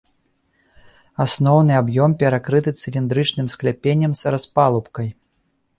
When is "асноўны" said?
1.25-1.73